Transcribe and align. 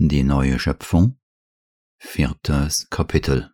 Die 0.00 0.22
neue 0.22 0.60
Schöpfung, 0.60 1.18
viertes 2.00 2.88
Kapitel. 2.88 3.52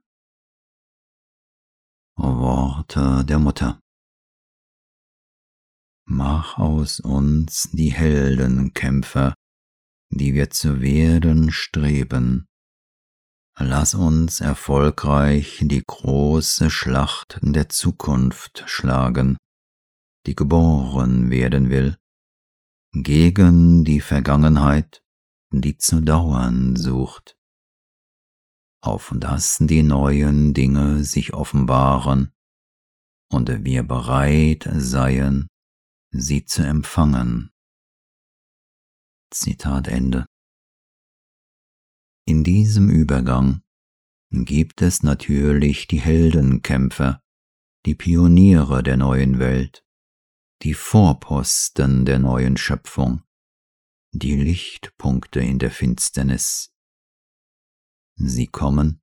Worte 2.17 3.25
der 3.25 3.39
Mutter. 3.39 3.81
Mach 6.05 6.59
aus 6.59 7.01
uns 7.01 7.71
die 7.73 7.95
Heldenkämpfer, 7.95 9.33
die 10.11 10.35
wir 10.35 10.51
zu 10.51 10.83
werden 10.83 11.51
streben. 11.51 12.47
Lass 13.59 13.95
uns 13.95 14.43
erfolgreich 14.43 15.61
die 15.63 15.83
große 15.83 16.69
Schlacht 16.69 17.39
der 17.41 17.71
Zukunft 17.71 18.65
schlagen, 18.67 19.39
die 20.27 20.35
geboren 20.35 21.31
werden 21.31 21.71
will, 21.71 21.97
gegen 22.93 23.85
die 23.85 24.03
Vergangenheit, 24.03 25.04
die 25.61 25.77
zu 25.77 26.01
dauern 26.01 26.77
sucht, 26.77 27.37
auf 28.83 29.13
dass 29.17 29.59
die 29.61 29.83
neuen 29.83 30.55
Dinge 30.55 31.05
sich 31.05 31.35
offenbaren 31.35 32.33
und 33.31 33.65
wir 33.65 33.83
bereit 33.83 34.69
seien, 34.75 35.49
sie 36.11 36.45
zu 36.45 36.63
empfangen. 36.63 37.51
Zitat 39.31 39.89
Ende. 39.89 40.27
In 42.27 42.45
diesem 42.45 42.89
Übergang 42.89 43.63
gibt 44.31 44.81
es 44.81 45.03
natürlich 45.03 45.87
die 45.87 46.01
Heldenkämpfer, 46.01 47.21
die 47.85 47.95
Pioniere 47.95 48.83
der 48.83 48.97
neuen 48.97 49.39
Welt, 49.39 49.85
die 50.63 50.75
Vorposten 50.75 52.07
der 52.07 52.19
neuen 52.19 52.57
Schöpfung, 52.57 53.23
die 54.15 54.37
Lichtpunkte 54.37 55.41
in 55.41 55.59
der 55.59 55.73
Finsternis. 55.73 56.73
Sie 58.15 58.47
kommen, 58.47 59.03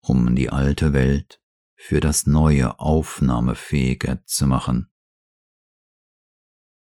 um 0.00 0.34
die 0.34 0.48
alte 0.48 0.94
Welt 0.94 1.42
für 1.74 2.00
das 2.00 2.26
Neue 2.26 2.80
aufnahmefähiger 2.80 4.24
zu 4.24 4.46
machen. 4.46 4.90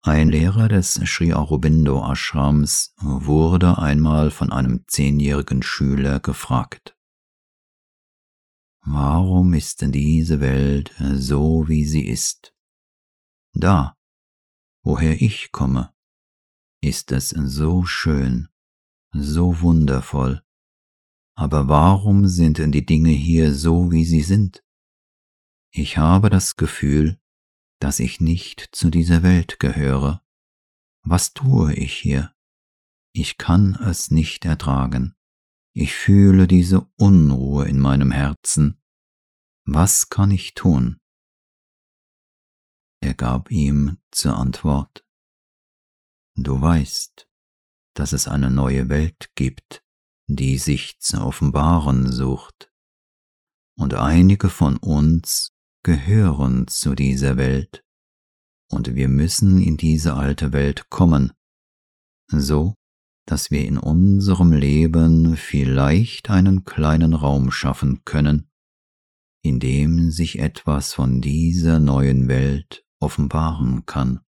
Ein 0.03 0.29
Lehrer 0.29 0.69
des 0.69 0.95
Sri 0.95 1.33
Aurobindo 1.33 2.05
Ashrams 2.07 2.95
wurde 2.99 3.79
einmal 3.79 4.31
von 4.31 4.53
einem 4.53 4.85
zehnjährigen 4.87 5.63
Schüler 5.63 6.21
gefragt, 6.21 6.97
Warum 8.83 9.55
ist 9.55 9.81
denn 9.83 9.91
diese 9.91 10.41
Welt 10.41 10.95
so, 10.99 11.67
wie 11.67 11.85
sie 11.85 12.07
ist? 12.07 12.55
Da, 13.53 13.97
woher 14.85 15.21
ich 15.21 15.51
komme, 15.51 15.96
ist 16.83 17.13
es 17.13 17.31
so 17.31 17.85
schön, 17.85 18.49
so 19.13 19.61
wundervoll. 19.61 20.43
Aber 21.37 21.69
warum 21.69 22.27
sind 22.27 22.59
denn 22.59 22.73
die 22.73 22.87
Dinge 22.87 23.11
hier 23.11 23.55
so, 23.55 23.93
wie 23.93 24.05
sie 24.05 24.23
sind? 24.23 24.65
Ich 25.71 25.99
habe 25.99 26.31
das 26.31 26.57
Gefühl, 26.57 27.21
dass 27.81 28.01
ich 28.01 28.21
nicht 28.21 28.69
zu 28.73 28.91
dieser 28.91 29.23
Welt 29.23 29.59
gehöre. 29.59 30.23
Was 31.03 31.35
tue 31.35 31.75
ich 31.75 31.93
hier? 31.93 32.35
Ich 33.13 33.39
kann 33.39 33.75
es 33.75 34.11
nicht 34.11 34.45
ertragen. 34.45 35.15
Ich 35.75 35.95
fühle 35.95 36.47
diese 36.47 36.89
Unruhe 36.97 37.69
in 37.69 37.79
meinem 37.79 38.11
Herzen. 38.11 38.81
Was 39.65 40.09
kann 40.09 40.31
ich 40.31 40.55
tun? 40.55 40.99
Er 43.01 43.15
gab 43.15 43.51
ihm 43.51 43.99
zur 44.11 44.37
Antwort, 44.37 45.06
Du 46.37 46.61
weißt, 46.61 47.27
dass 47.95 48.13
es 48.13 48.29
eine 48.29 48.51
neue 48.51 48.91
Welt 48.91 49.31
gibt, 49.35 49.83
die 50.29 50.59
sich 50.59 50.99
zu 50.99 51.21
offenbaren 51.23 52.13
sucht. 52.13 52.71
Und 53.79 53.95
einige 53.95 54.51
von 54.51 54.77
uns 54.77 55.53
gehören 55.83 56.69
zu 56.69 56.95
dieser 56.95 57.37
Welt, 57.37 57.83
und 58.71 58.95
wir 58.95 59.09
müssen 59.09 59.63
in 59.63 59.77
diese 59.77 60.15
alte 60.15 60.53
Welt 60.53 60.91
kommen, 60.91 61.33
so 62.29 62.75
dass 63.27 63.51
wir 63.51 63.65
in 63.65 63.79
unserem 63.79 64.53
Leben 64.53 65.37
vielleicht 65.37 66.31
einen 66.31 66.65
kleinen 66.65 67.13
Raum 67.13 67.51
schaffen 67.51 68.05
können, 68.05 68.51
in 69.43 69.59
dem 69.59 70.11
sich 70.11 70.39
etwas 70.39 70.95
von 70.95 71.21
dieser 71.21 71.81
neuen 71.81 72.29
Welt 72.29 72.85
offenbaren 73.01 73.85
kann. 73.87 74.26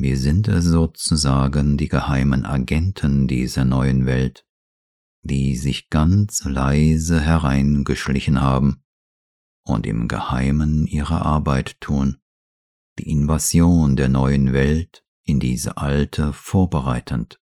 Wir 0.00 0.16
sind 0.16 0.48
sozusagen 0.48 1.76
die 1.76 1.88
geheimen 1.88 2.46
Agenten 2.46 3.26
dieser 3.26 3.64
neuen 3.64 4.06
Welt, 4.06 4.46
die 5.22 5.56
sich 5.56 5.90
ganz 5.90 6.44
leise 6.44 7.20
hereingeschlichen 7.20 8.40
haben 8.40 8.84
und 9.64 9.88
im 9.88 10.06
Geheimen 10.06 10.86
ihre 10.86 11.22
Arbeit 11.22 11.80
tun, 11.80 12.18
die 13.00 13.10
Invasion 13.10 13.96
der 13.96 14.08
neuen 14.08 14.52
Welt 14.52 15.04
in 15.24 15.40
diese 15.40 15.78
alte 15.78 16.32
vorbereitend. 16.32 17.40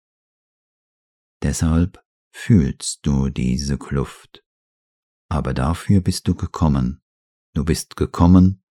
Deshalb 1.43 2.03
fühlst 2.33 3.05
du 3.07 3.29
diese 3.29 3.77
Kluft. 3.77 4.43
Aber 5.29 5.53
dafür 5.53 6.01
bist 6.01 6.27
du 6.27 6.35
gekommen. 6.35 7.03
Du 7.53 7.67
bist 7.67 7.97
gekommen, 7.97 8.63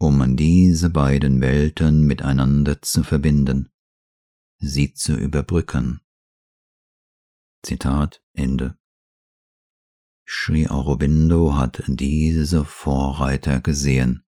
um 0.00 0.34
diese 0.34 0.88
beiden 0.88 1.42
Welten 1.42 2.06
miteinander 2.06 2.80
zu 2.80 3.04
verbinden, 3.04 3.70
sie 4.58 4.94
zu 4.94 5.14
überbrücken. 5.14 6.00
Zitat 7.62 8.22
Ende. 8.32 8.78
Sri 10.26 10.68
Aurobindo 10.68 11.54
hat 11.54 11.82
diese 11.86 12.64
Vorreiter 12.64 13.60
gesehen. 13.60 14.24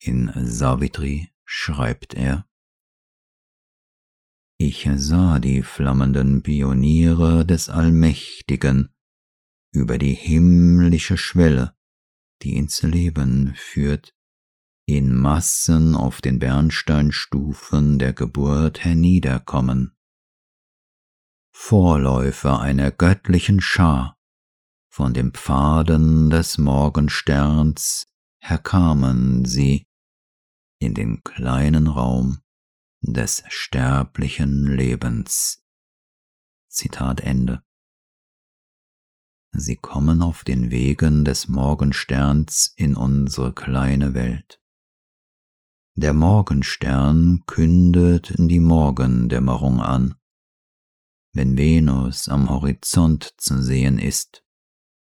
In 0.00 0.32
Savitri 0.34 1.30
schreibt 1.44 2.14
er, 2.14 2.48
Ich 4.58 4.88
sah 4.96 5.38
die 5.38 5.62
flammenden 5.62 6.42
Pioniere 6.42 7.46
des 7.46 7.68
Allmächtigen 7.68 8.92
über 9.72 9.96
die 9.98 10.14
himmlische 10.14 11.16
Schwelle, 11.16 11.76
die 12.42 12.56
ins 12.56 12.82
Leben 12.82 13.54
führt, 13.54 14.16
in 14.96 15.14
Massen 15.14 15.94
auf 15.94 16.20
den 16.20 16.38
Bernsteinstufen 16.38 17.98
der 17.98 18.12
Geburt 18.12 18.84
herniederkommen. 18.84 19.96
Vorläufer 21.54 22.60
einer 22.60 22.90
göttlichen 22.90 23.60
Schar, 23.60 24.18
von 24.88 25.14
den 25.14 25.32
Pfaden 25.32 26.30
des 26.30 26.58
Morgensterns 26.58 28.06
herkamen 28.40 29.44
sie 29.44 29.86
in 30.78 30.94
den 30.94 31.22
kleinen 31.22 31.86
Raum 31.86 32.40
des 33.00 33.44
sterblichen 33.48 34.66
Lebens. 34.66 35.62
Zitat 36.68 37.20
Ende. 37.20 37.62
Sie 39.52 39.76
kommen 39.76 40.22
auf 40.22 40.44
den 40.44 40.70
Wegen 40.70 41.24
des 41.24 41.48
Morgensterns 41.48 42.72
in 42.76 42.96
unsere 42.96 43.52
kleine 43.52 44.14
Welt. 44.14 44.61
Der 45.94 46.14
Morgenstern 46.14 47.42
kündet 47.46 48.32
die 48.38 48.60
Morgendämmerung 48.60 49.82
an. 49.82 50.14
Wenn 51.34 51.58
Venus 51.58 52.28
am 52.28 52.48
Horizont 52.48 53.34
zu 53.36 53.62
sehen 53.62 53.98
ist, 53.98 54.42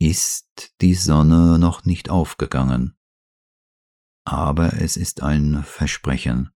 ist 0.00 0.74
die 0.80 0.94
Sonne 0.94 1.58
noch 1.58 1.84
nicht 1.84 2.08
aufgegangen. 2.08 2.96
Aber 4.24 4.80
es 4.80 4.96
ist 4.96 5.22
ein 5.22 5.62
Versprechen, 5.62 6.52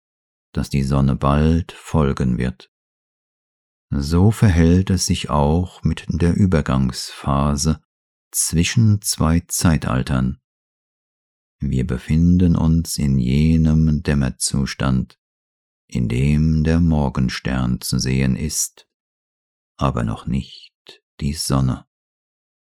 dass 0.53 0.69
die 0.69 0.83
Sonne 0.83 1.17
bald 1.17 1.73
folgen 1.73 2.37
wird. 2.37 2.71
So 3.89 4.31
verhält 4.31 4.91
es 4.91 5.07
sich 5.07 5.31
auch 5.31 5.83
mit 5.85 6.05
der 6.09 6.37
Übergangsphase 6.37 7.83
zwischen 8.31 9.01
zwei 9.01 9.41
Zeitaltern, 9.41 10.43
wir 11.65 11.87
befinden 11.87 12.57
uns 12.57 12.99
in 12.99 13.21
jenem 13.21 13.85
Dämmerzustand, 14.13 15.19
in 15.87 16.07
dem 16.07 16.65
der 16.65 16.81
Morgenstern 16.81 17.81
zu 17.81 17.99
sehen 17.99 18.37
ist, 18.37 18.87
aber 19.79 20.05
noch 20.05 20.27
nicht 20.27 21.03
die 21.21 21.33
Sonne. 21.33 21.87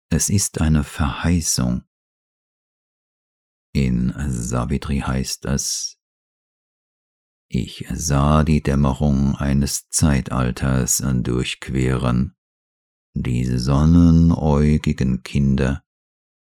Es 0.10 0.30
ist 0.30 0.60
eine 0.60 0.84
Verheißung. 0.84 1.84
In 3.74 4.14
Savitri 4.28 5.00
heißt 5.00 5.46
es, 5.46 5.98
ich 7.50 7.86
sah 7.94 8.44
die 8.44 8.62
Dämmerung 8.62 9.38
eines 9.38 9.88
Zeitalters 9.88 11.02
durchqueren, 11.24 12.36
die 13.14 13.46
sonnenäugigen 13.46 15.24
Kinder 15.24 15.86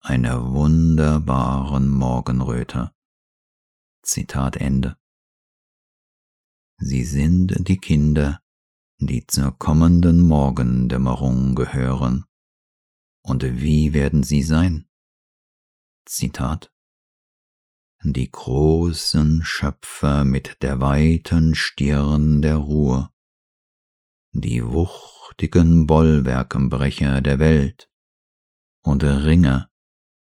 einer 0.01 0.51
wunderbaren 0.51 1.87
Morgenröte. 1.87 2.91
Zitat 4.11 4.57
Ende. 4.57 4.97
Sie 6.77 7.03
sind 7.03 7.55
die 7.67 7.77
Kinder, 7.77 8.41
die 8.97 9.27
zur 9.27 9.55
kommenden 9.59 10.27
Morgendämmerung 10.27 11.53
gehören. 11.53 12.25
Und 13.21 13.43
wie 13.43 13.93
werden 13.93 14.23
sie 14.23 14.41
sein? 14.41 14.89
Zitat 16.07 16.73
Die 18.03 18.31
großen 18.31 19.43
Schöpfer 19.43 20.25
mit 20.25 20.63
der 20.63 20.81
weiten 20.81 21.53
Stirn 21.53 22.41
der 22.41 22.55
Ruhe, 22.55 23.11
die 24.31 24.65
wuchtigen 24.65 25.85
Bollwerkenbrecher 25.85 27.21
der 27.21 27.37
Welt 27.37 27.91
und 28.81 29.03
Ringer 29.03 29.68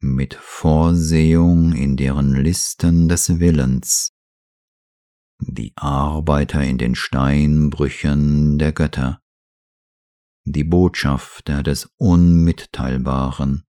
mit 0.00 0.34
Vorsehung 0.34 1.72
in 1.72 1.96
deren 1.96 2.34
Listen 2.34 3.08
des 3.08 3.40
Willens, 3.40 4.12
die 5.40 5.72
Arbeiter 5.76 6.62
in 6.62 6.78
den 6.78 6.94
Steinbrüchen 6.94 8.58
der 8.58 8.72
Götter, 8.72 9.20
die 10.44 10.64
Botschafter 10.64 11.62
des 11.62 11.86
Unmitteilbaren, 11.96 13.64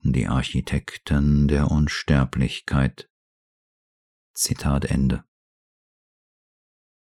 die 0.00 0.26
Architekten 0.26 1.48
der 1.48 1.70
Unsterblichkeit. 1.70 3.10
Zitat 4.34 4.84
Ende. 4.84 5.24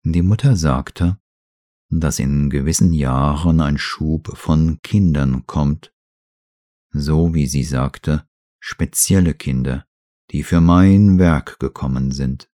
Die 0.03 0.21
Mutter 0.21 0.55
sagte, 0.57 1.19
dass 1.89 2.19
in 2.19 2.49
gewissen 2.49 2.91
Jahren 2.91 3.61
ein 3.61 3.77
Schub 3.77 4.35
von 4.37 4.81
Kindern 4.81 5.45
kommt, 5.45 5.92
so 6.93 7.33
wie 7.33 7.47
sie 7.47 7.63
sagte, 7.63 8.27
spezielle 8.59 9.33
Kinder, 9.33 9.85
die 10.31 10.43
für 10.43 10.61
mein 10.61 11.19
Werk 11.19 11.59
gekommen 11.59 12.11
sind. 12.11 12.49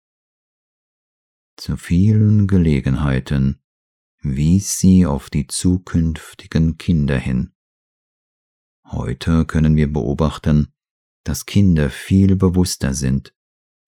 Zu 1.56 1.76
vielen 1.76 2.46
Gelegenheiten 2.46 3.62
wies 4.20 4.78
sie 4.78 5.06
auf 5.06 5.30
die 5.30 5.46
zukünftigen 5.46 6.76
Kinder 6.76 7.18
hin. 7.18 7.54
Heute 8.84 9.46
können 9.46 9.74
wir 9.76 9.92
beobachten, 9.92 10.72
dass 11.24 11.46
Kinder 11.46 11.90
viel 11.90 12.36
bewusster 12.36 12.94
sind, 12.94 13.34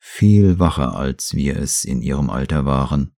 viel 0.00 0.58
wacher 0.58 0.96
als 0.96 1.34
wir 1.34 1.56
es 1.56 1.84
in 1.84 2.02
ihrem 2.02 2.30
Alter 2.30 2.64
waren. 2.64 3.14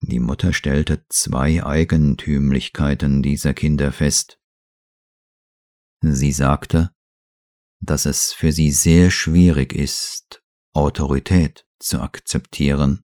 Die 0.00 0.20
Mutter 0.20 0.52
stellte 0.52 1.06
zwei 1.08 1.64
Eigentümlichkeiten 1.64 3.22
dieser 3.22 3.54
Kinder 3.54 3.92
fest. 3.92 4.38
Sie 6.00 6.32
sagte, 6.32 6.90
dass 7.80 8.06
es 8.06 8.32
für 8.32 8.52
sie 8.52 8.70
sehr 8.70 9.10
schwierig 9.10 9.72
ist, 9.72 10.42
Autorität 10.72 11.66
zu 11.78 12.00
akzeptieren. 12.00 13.02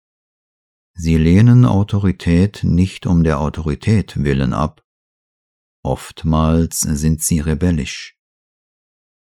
Sie 0.93 1.17
lehnen 1.17 1.65
Autorität 1.65 2.63
nicht 2.63 3.05
um 3.05 3.23
der 3.23 3.39
Autorität 3.39 4.23
willen 4.23 4.53
ab. 4.53 4.83
Oftmals 5.83 6.81
sind 6.81 7.21
sie 7.21 7.39
rebellisch. 7.39 8.17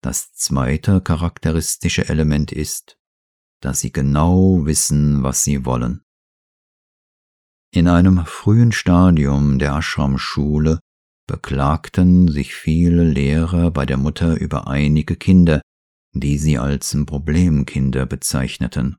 Das 0.03 0.33
zweite 0.35 1.01
charakteristische 1.01 2.09
Element 2.09 2.53
ist, 2.53 2.99
dass 3.61 3.81
sie 3.81 3.91
genau 3.91 4.67
wissen, 4.67 5.23
was 5.23 5.43
sie 5.43 5.65
wollen. 5.65 6.05
In 7.73 7.89
einem 7.89 8.25
frühen 8.27 8.71
Stadium 8.71 9.59
der 9.59 9.75
Ashram-Schule 9.75 10.79
beklagten 11.27 12.29
sich 12.29 12.55
viele 12.55 13.05
Lehrer 13.05 13.71
bei 13.71 13.87
der 13.87 13.97
Mutter 13.97 14.37
über 14.41 14.67
einige 14.67 15.17
Kinder, 15.17 15.61
die 16.13 16.39
sie 16.39 16.59
als 16.59 16.97
Problemkinder 17.07 18.07
bezeichneten. 18.07 18.97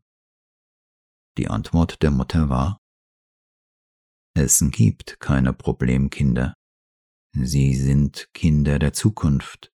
Die 1.38 1.48
Antwort 1.48 2.02
der 2.02 2.12
Mutter 2.12 2.50
war, 2.50 2.78
es 4.38 4.62
gibt 4.72 5.22
keine 5.22 5.54
Problemkinder. 5.54 6.54
Sie 7.32 7.74
sind 7.74 8.28
Kinder 8.34 8.80
der 8.80 8.92
Zukunft. 8.92 9.72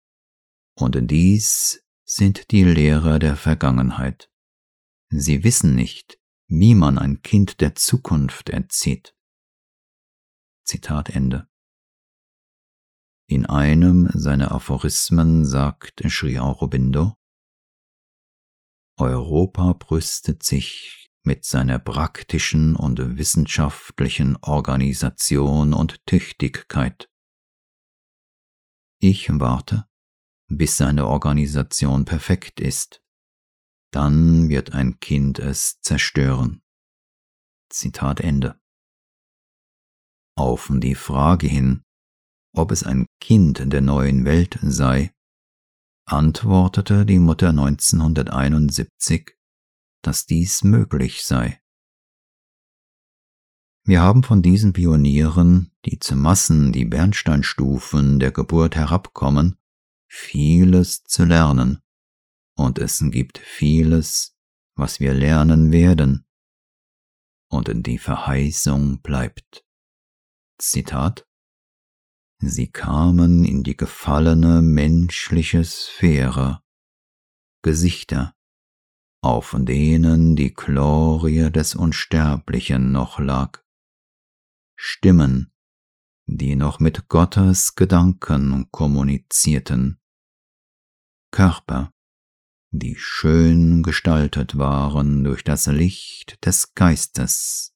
Und 0.78 0.96
dies 1.10 1.84
sind 2.06 2.52
die 2.52 2.64
Lehrer 2.64 3.18
der 3.18 3.36
Vergangenheit. 3.36 4.30
Sie 5.10 5.44
wissen 5.44 5.74
nicht, 5.74 6.20
wie 6.48 6.76
man 6.76 7.00
ein 7.00 7.24
Kind 7.24 7.60
der 7.60 7.74
Zukunft 7.74 8.50
erzieht. 8.50 9.16
Zitat 10.64 11.10
Ende. 11.10 11.51
In 13.32 13.46
einem 13.46 14.10
seiner 14.14 14.52
Aphorismen 14.52 15.46
sagt 15.46 16.04
Sri 16.10 16.38
Aurobindo, 16.38 17.16
Europa 19.00 19.72
brüstet 19.72 20.44
sich 20.44 21.10
mit 21.24 21.46
seiner 21.46 21.80
praktischen 21.80 22.76
und 22.76 23.18
wissenschaftlichen 23.18 24.36
Organisation 24.42 25.74
und 25.74 26.06
Tüchtigkeit. 26.06 27.10
Ich 29.00 29.30
warte, 29.30 29.88
bis 30.50 30.76
seine 30.76 31.08
Organisation 31.08 32.04
perfekt 32.04 32.60
ist. 32.60 33.02
Dann 33.94 34.50
wird 34.50 34.74
ein 34.74 35.00
Kind 35.00 35.40
es 35.40 35.80
zerstören. 35.80 36.62
Zitat 37.70 38.20
Ende. 38.20 38.60
Auf 40.36 40.70
die 40.70 40.96
Frage 40.96 41.48
hin, 41.48 41.86
ob 42.54 42.72
es 42.72 42.84
ein 42.84 43.08
Kind 43.20 43.62
der 43.72 43.82
neuen 43.82 44.26
Welt 44.26 44.60
sei, 44.62 45.14
antwortete 46.06 47.06
die 47.06 47.20
Mutter 47.20 47.50
1971, 47.50 49.32
dass 50.02 50.26
dies 50.26 50.64
möglich 50.64 51.24
sei. 51.24 51.62
Wir 53.84 54.02
haben 54.02 54.24
von 54.24 54.42
diesen 54.42 54.74
Pionieren, 54.74 55.72
die 55.86 55.98
zu 56.00 56.16
Massen 56.16 56.72
die 56.72 56.86
Bernsteinstufen 56.86 58.20
der 58.20 58.32
Geburt 58.32 58.76
herabkommen, 58.76 59.58
vieles 60.08 61.04
zu 61.04 61.26
lernen, 61.26 61.82
und 62.56 62.78
es 62.78 63.04
gibt 63.10 63.40
vieles, 63.40 64.38
was 64.76 65.00
wir 65.00 65.14
lernen 65.14 65.72
werden, 65.72 66.26
und 67.50 67.70
die 67.88 67.98
Verheißung 67.98 69.02
bleibt. 69.02 69.66
Zitat 70.60 71.28
Sie 72.44 72.72
kamen 72.72 73.46
in 73.46 73.62
die 73.62 73.78
gefallene 73.78 74.64
menschliche 74.64 75.64
Sphäre, 75.64 76.64
Gesichter, 77.62 78.34
auf 79.22 79.56
denen 79.60 80.36
die 80.36 80.52
Glorie 80.52 81.52
des 81.52 81.76
Unsterblichen 81.76 82.92
noch 82.92 83.20
lag, 83.20 83.62
Stimmen, 84.76 85.54
die 86.26 86.56
noch 86.56 86.80
mit 86.80 87.08
Gottes 87.10 87.76
Gedanken 87.76 88.68
kommunizierten, 88.72 90.00
Körper, 91.30 91.92
die 92.72 92.96
schön 92.98 93.84
gestaltet 93.84 94.58
waren 94.58 95.24
durch 95.24 95.44
das 95.44 95.68
Licht 95.68 96.44
des 96.44 96.74
Geistes, 96.74 97.76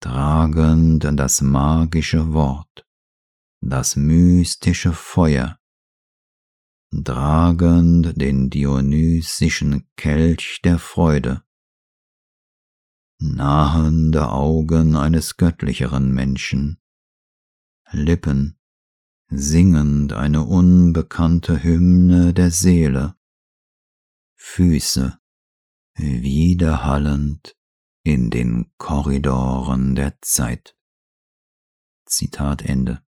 tragend 0.00 1.08
das 1.18 1.40
magische 1.40 2.34
Wort, 2.34 2.81
das 3.62 3.94
mystische 3.94 4.92
Feuer, 4.92 5.58
tragend 7.04 8.20
den 8.20 8.50
dionysischen 8.50 9.88
Kelch 9.96 10.60
der 10.64 10.78
Freude, 10.80 11.44
nahende 13.18 14.30
Augen 14.30 14.96
eines 14.96 15.36
göttlicheren 15.36 16.12
Menschen, 16.12 16.82
Lippen, 17.92 18.58
singend 19.28 20.12
eine 20.12 20.44
unbekannte 20.44 21.62
Hymne 21.62 22.34
der 22.34 22.50
Seele, 22.50 23.14
Füße, 24.34 25.18
widerhallend 25.94 27.56
in 28.02 28.30
den 28.30 28.72
Korridoren 28.76 29.94
der 29.94 30.20
Zeit. 30.20 30.76
Zitat 32.06 32.62
Ende. 32.62 33.04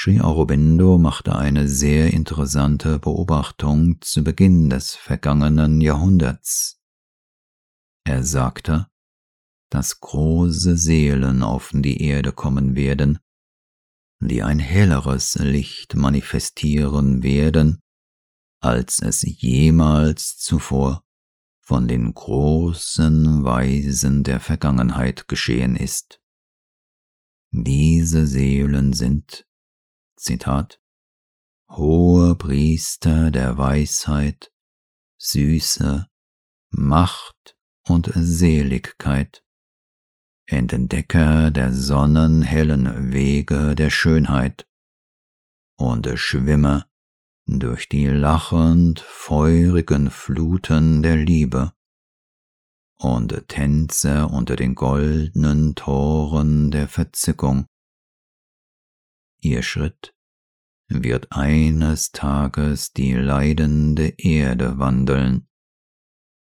Sri 0.00 0.20
Aurobindo 0.20 0.96
machte 0.96 1.34
eine 1.34 1.66
sehr 1.66 2.12
interessante 2.12 3.00
Beobachtung 3.00 4.00
zu 4.00 4.22
Beginn 4.22 4.70
des 4.70 4.94
vergangenen 4.94 5.80
Jahrhunderts. 5.80 6.80
Er 8.04 8.22
sagte, 8.22 8.86
dass 9.70 9.98
große 9.98 10.76
Seelen 10.76 11.42
auf 11.42 11.72
die 11.74 12.00
Erde 12.00 12.30
kommen 12.30 12.76
werden, 12.76 13.18
die 14.20 14.44
ein 14.44 14.60
helleres 14.60 15.34
Licht 15.34 15.96
manifestieren 15.96 17.24
werden, 17.24 17.80
als 18.60 19.02
es 19.02 19.22
jemals 19.22 20.38
zuvor 20.38 21.02
von 21.60 21.88
den 21.88 22.14
großen 22.14 23.42
Weisen 23.42 24.22
der 24.22 24.38
Vergangenheit 24.38 25.26
geschehen 25.26 25.74
ist. 25.74 26.20
Diese 27.50 28.28
Seelen 28.28 28.92
sind 28.92 29.47
Zitat, 30.18 30.80
hohe 31.70 32.34
Priester 32.34 33.30
der 33.30 33.56
Weisheit, 33.56 34.52
Süße, 35.18 36.08
Macht 36.70 37.56
und 37.86 38.10
Seligkeit, 38.14 39.44
Entdecke 40.46 41.52
der 41.52 41.72
sonnenhellen 41.72 43.12
Wege 43.12 43.74
der 43.74 43.90
Schönheit 43.90 44.66
und 45.76 46.08
schwimme 46.18 46.86
durch 47.46 47.88
die 47.88 48.06
lachend 48.06 49.00
feurigen 49.00 50.10
Fluten 50.10 51.02
der 51.02 51.16
Liebe 51.16 51.72
und 52.98 53.48
tänze 53.48 54.26
unter 54.26 54.56
den 54.56 54.74
goldenen 54.74 55.74
Toren 55.74 56.70
der 56.70 56.88
Verzückung. 56.88 57.66
Ihr 59.40 59.62
Schritt 59.62 60.14
wird 60.88 61.30
eines 61.30 62.12
Tages 62.12 62.92
die 62.92 63.12
leidende 63.12 64.08
Erde 64.18 64.78
wandeln 64.78 65.48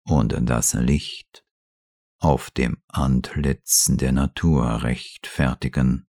und 0.03 0.35
das 0.41 0.73
Licht 0.73 1.45
auf 2.19 2.51
dem 2.51 2.81
Antlitz 2.87 3.87
der 3.89 4.11
Natur 4.11 4.83
rechtfertigen. 4.83 6.07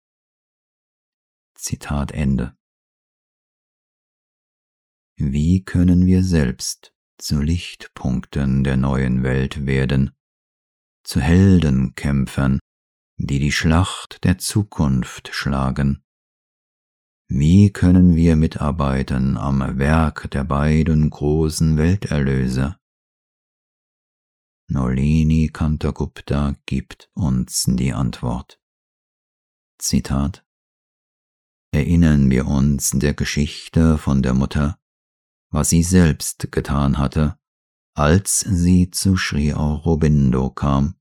Zitat 1.56 2.12
Ende. 2.12 2.58
Wie 5.18 5.64
können 5.64 6.06
wir 6.06 6.24
selbst 6.24 6.94
zu 7.18 7.42
Lichtpunkten 7.42 8.64
der 8.64 8.78
neuen 8.78 9.24
Welt 9.24 9.66
werden, 9.66 10.16
zu 11.04 11.20
Heldenkämpfern, 11.20 12.60
die 13.18 13.40
die 13.40 13.52
Schlacht 13.52 14.24
der 14.24 14.38
Zukunft 14.38 15.30
schlagen? 15.34 16.06
Wie 17.32 17.72
können 17.72 18.16
wir 18.16 18.36
mitarbeiten 18.36 19.38
am 19.38 19.78
Werk 19.78 20.32
der 20.32 20.44
beiden 20.44 21.12
großen 21.12 21.78
Welterlöser? 21.78 22.80
Nolini 24.68 25.50
Kantagupta 25.54 26.56
gibt 26.66 27.12
uns 27.14 27.66
die 27.68 27.94
Antwort. 27.94 28.60
Zitat 29.78 30.44
Erinnern 31.72 32.32
wir 32.32 32.48
uns 32.48 32.90
der 32.96 33.14
Geschichte 33.14 34.00
von 34.00 34.24
der 34.24 34.34
Mutter, 34.34 34.80
was 35.52 35.70
sie 35.70 35.84
selbst 35.84 36.52
getan 36.52 36.98
hatte, 36.98 37.38
als 37.94 38.40
sie 38.40 38.90
zu 38.90 39.16
Sri 39.16 39.54
Aurobindo 39.54 40.50
kam. 40.50 40.96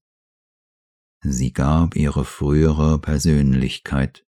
Sie 1.22 1.54
gab 1.54 1.96
ihre 1.96 2.26
frühere 2.26 2.98
Persönlichkeit, 2.98 4.27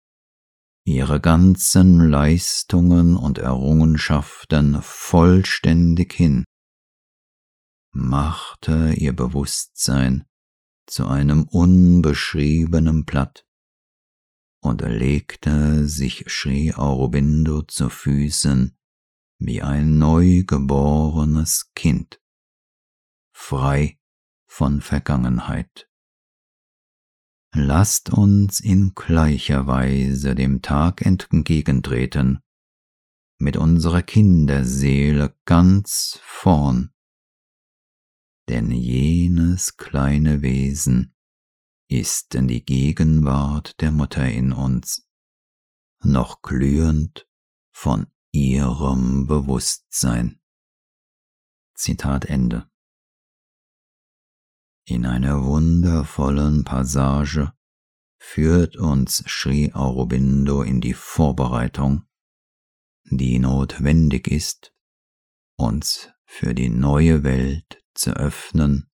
ihre 0.89 1.21
ganzen 1.21 2.09
Leistungen 2.09 3.15
und 3.15 3.37
Errungenschaften 3.37 4.81
vollständig 4.81 6.13
hin, 6.13 6.45
machte 7.91 8.93
ihr 8.93 9.13
Bewusstsein 9.15 10.25
zu 10.87 11.07
einem 11.07 11.43
unbeschriebenen 11.43 13.05
Blatt 13.05 13.45
und 14.61 14.81
legte 14.81 15.87
sich 15.87 16.25
Sri 16.27 16.73
Aurobindo 16.73 17.61
zu 17.61 17.89
Füßen 17.89 18.75
wie 19.37 19.61
ein 19.61 19.99
neugeborenes 19.99 21.71
Kind, 21.75 22.19
frei 23.31 23.99
von 24.47 24.81
Vergangenheit. 24.81 25.88
Lasst 27.53 28.11
uns 28.11 28.59
in 28.59 28.93
gleicher 28.93 29.65
Weise 29.65 30.35
dem 30.35 30.61
Tag 30.61 31.03
entgegentreten, 31.03 32.41
mit 33.39 33.57
unserer 33.57 34.03
Kinderseele 34.03 35.35
ganz 35.45 36.19
vorn. 36.21 36.91
Denn 38.49 38.69
jenes 38.69 39.77
kleine 39.77 40.43
Wesen 40.43 41.15
ist 41.89 42.35
in 42.35 42.47
die 42.47 42.63
Gegenwart 42.63 43.81
der 43.81 43.91
Mutter 43.91 44.29
in 44.29 44.53
uns, 44.53 45.07
noch 46.03 46.43
glühend 46.43 47.27
von 47.71 48.07
ihrem 48.31 49.25
Bewusstsein. 49.25 50.39
Zitat 51.73 52.25
Ende 52.25 52.69
in 54.89 55.05
einer 55.05 55.43
wundervollen 55.43 56.63
Passage 56.63 57.53
führt 58.17 58.75
uns 58.75 59.23
Sri 59.27 59.71
Aurobindo 59.73 60.63
in 60.63 60.81
die 60.81 60.93
Vorbereitung, 60.93 62.05
die 63.03 63.39
notwendig 63.39 64.27
ist, 64.27 64.73
uns 65.57 66.09
für 66.25 66.55
die 66.55 66.69
neue 66.69 67.23
Welt 67.23 67.83
zu 67.93 68.15
öffnen 68.15 68.89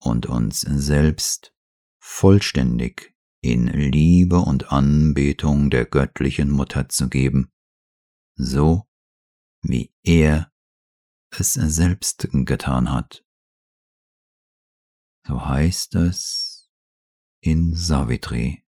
und 0.00 0.26
uns 0.26 0.60
selbst 0.62 1.54
vollständig 2.00 3.14
in 3.40 3.66
Liebe 3.68 4.38
und 4.38 4.72
Anbetung 4.72 5.70
der 5.70 5.84
göttlichen 5.84 6.50
Mutter 6.50 6.88
zu 6.88 7.08
geben, 7.08 7.52
so 8.34 8.88
wie 9.62 9.94
er 10.02 10.50
es 11.30 11.52
selbst 11.52 12.28
getan 12.30 12.90
hat 12.90 13.23
so 15.26 15.46
heißt 15.46 15.94
es 15.96 16.70
in 17.40 17.74
Savitri. 17.74 18.64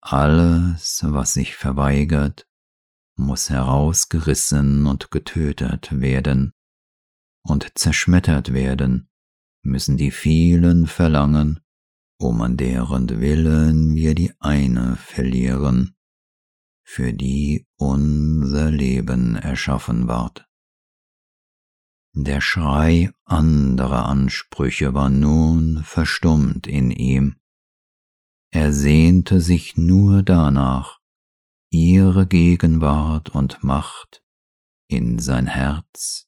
Alles, 0.00 1.00
was 1.04 1.32
sich 1.32 1.56
verweigert, 1.56 2.48
muss 3.16 3.50
herausgerissen 3.50 4.86
und 4.86 5.10
getötet 5.10 6.00
werden, 6.00 6.52
und 7.42 7.78
zerschmettert 7.78 8.52
werden 8.52 9.08
müssen 9.62 9.96
die 9.96 10.10
vielen 10.10 10.86
Verlangen, 10.86 11.60
um 12.18 12.40
an 12.40 12.56
deren 12.56 13.08
Willen 13.20 13.94
wir 13.94 14.14
die 14.14 14.32
eine 14.40 14.96
verlieren, 14.96 15.96
für 16.84 17.12
die 17.12 17.66
unser 17.76 18.70
Leben 18.70 19.36
erschaffen 19.36 20.06
ward. 20.06 20.45
Der 22.18 22.40
Schrei 22.40 23.12
anderer 23.26 24.06
Ansprüche 24.06 24.94
war 24.94 25.10
nun 25.10 25.84
verstummt 25.84 26.66
in 26.66 26.90
ihm. 26.90 27.36
Er 28.50 28.72
sehnte 28.72 29.42
sich 29.42 29.76
nur 29.76 30.22
danach, 30.22 30.98
ihre 31.70 32.26
Gegenwart 32.26 33.28
und 33.28 33.62
Macht 33.62 34.24
in 34.88 35.18
sein 35.18 35.46
Herz 35.46 36.26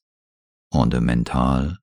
und 0.71 0.92
mental 1.00 1.78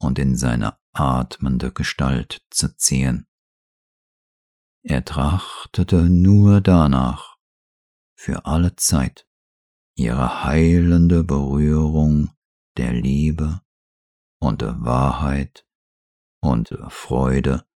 und 0.00 0.18
in 0.18 0.34
seine 0.34 0.76
atmende 0.92 1.70
Gestalt 1.70 2.42
zu 2.50 2.76
ziehen. 2.76 3.28
Er 4.82 5.04
trachtete 5.04 6.10
nur 6.10 6.60
danach, 6.60 7.36
für 8.16 8.44
alle 8.44 8.74
Zeit 8.74 9.24
ihre 9.94 10.42
heilende 10.42 11.22
Berührung 11.22 12.30
der 12.76 12.92
Liebe 12.92 13.62
und 14.40 14.62
der 14.62 14.80
Wahrheit 14.80 15.66
und 16.40 16.70
der 16.70 16.90
Freude 16.90 17.66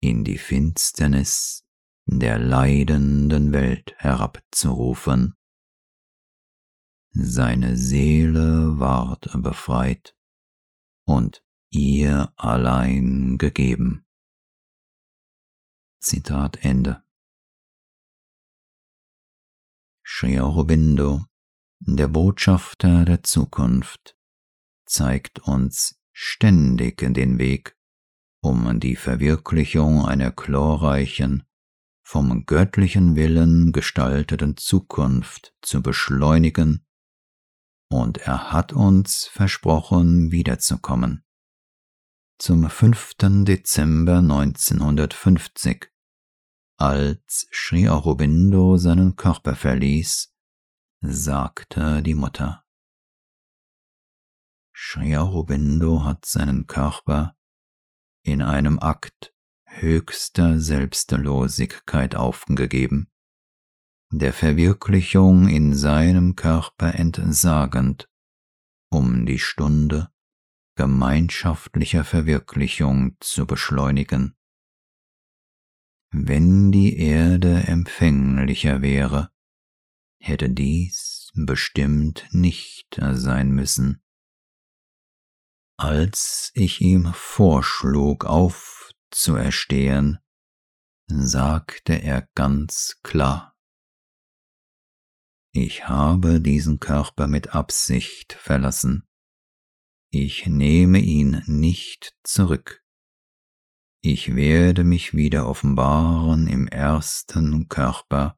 in 0.00 0.24
die 0.24 0.38
Finsternis 0.38 1.64
der 2.06 2.38
leidenden 2.38 3.52
Welt 3.52 3.94
herabzurufen. 3.98 5.34
Seine 7.10 7.76
Seele 7.76 8.78
ward 8.78 9.30
befreit 9.42 10.16
und 11.04 11.44
ihr 11.70 12.32
allein 12.36 13.38
gegeben. 13.38 14.06
Zitat 16.00 16.64
Ende. 16.64 17.02
Sri 20.04 20.38
Aurobindo, 20.40 21.24
der 21.80 22.08
Botschafter 22.08 23.04
der 23.04 23.22
Zukunft, 23.22 24.17
zeigt 24.88 25.40
uns 25.40 26.00
ständig 26.12 26.98
den 26.98 27.38
Weg, 27.38 27.76
um 28.40 28.80
die 28.80 28.96
Verwirklichung 28.96 30.04
einer 30.04 30.30
glorreichen, 30.30 31.44
vom 32.02 32.46
göttlichen 32.46 33.16
Willen 33.16 33.72
gestalteten 33.72 34.56
Zukunft 34.56 35.54
zu 35.62 35.82
beschleunigen, 35.82 36.84
und 37.90 38.18
er 38.18 38.52
hat 38.52 38.72
uns 38.72 39.26
versprochen, 39.26 40.30
wiederzukommen. 40.30 41.24
Zum 42.38 42.68
5. 42.68 43.16
Dezember 43.44 44.18
1950, 44.18 45.90
als 46.76 47.48
Sri 47.52 47.88
Aurobindo 47.88 48.76
seinen 48.76 49.16
Körper 49.16 49.56
verließ, 49.56 50.32
sagte 51.00 52.02
die 52.02 52.14
Mutter. 52.14 52.67
Sri 54.80 55.16
Aurobindo 55.16 56.04
hat 56.04 56.24
seinen 56.24 56.68
Körper 56.68 57.36
in 58.22 58.40
einem 58.40 58.78
Akt 58.78 59.34
höchster 59.64 60.60
Selbstlosigkeit 60.60 62.14
aufgegeben, 62.14 63.10
der 64.12 64.32
Verwirklichung 64.32 65.48
in 65.48 65.74
seinem 65.74 66.36
Körper 66.36 66.94
entsagend, 66.94 68.08
um 68.88 69.26
die 69.26 69.40
Stunde 69.40 70.12
gemeinschaftlicher 70.76 72.04
Verwirklichung 72.04 73.16
zu 73.18 73.46
beschleunigen. 73.46 74.36
wenn 76.12 76.70
die 76.70 76.96
Erde 76.96 77.64
empfänglicher 77.64 78.80
wäre, 78.80 79.32
hätte 80.20 80.48
dies 80.48 81.32
bestimmt 81.34 82.28
nicht 82.30 83.00
sein 83.00 83.50
müssen. 83.50 84.02
Als 85.80 86.50
ich 86.54 86.80
ihm 86.80 87.12
vorschlug, 87.14 88.24
aufzuerstehen, 88.24 90.18
sagte 91.06 92.02
er 92.02 92.28
ganz 92.34 92.98
klar, 93.04 93.56
ich 95.52 95.88
habe 95.88 96.40
diesen 96.40 96.80
Körper 96.80 97.28
mit 97.28 97.54
Absicht 97.54 98.32
verlassen. 98.32 99.06
Ich 100.10 100.46
nehme 100.46 100.98
ihn 100.98 101.42
nicht 101.46 102.12
zurück. 102.24 102.84
Ich 104.00 104.34
werde 104.34 104.82
mich 104.84 105.14
wieder 105.14 105.48
offenbaren 105.48 106.48
im 106.48 106.66
ersten 106.66 107.68
Körper, 107.68 108.36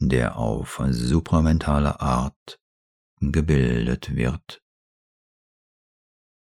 der 0.00 0.36
auf 0.36 0.82
supramentaler 0.86 2.00
Art 2.00 2.60
gebildet 3.20 4.14
wird. 4.14 4.61